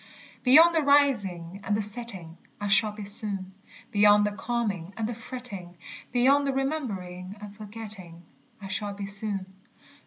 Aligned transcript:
Beyond 0.41 0.73
the 0.73 0.81
rising 0.81 1.59
and 1.63 1.77
the 1.77 1.81
setting 1.83 2.39
I 2.59 2.65
shall 2.69 2.91
be 2.91 3.03
soon; 3.05 3.53
Beyond 3.91 4.25
the 4.25 4.31
calming 4.31 4.95
and 4.97 5.07
the 5.07 5.13
fretting, 5.13 5.77
Beyond 6.11 6.47
remembering 6.55 7.35
and 7.39 7.55
forgetting, 7.55 8.23
I 8.59 8.67
shall 8.67 8.95
be 8.95 9.05
soon. 9.05 9.45